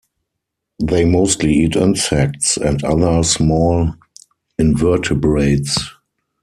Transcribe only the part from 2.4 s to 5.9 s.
and other small invertebrates.